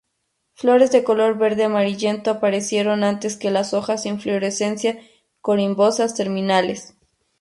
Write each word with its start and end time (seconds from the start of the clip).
Flores 0.55 0.91
de 0.91 1.03
color 1.03 1.37
verde 1.37 1.63
amarillento, 1.65 2.31
apareciendo 2.31 2.93
antes 3.05 3.37
que 3.37 3.51
las 3.51 3.75
hojas 3.75 4.07
en 4.07 4.15
inflorescencias 4.15 4.97
corimbosas 5.41 6.15
terminales. 6.15 6.95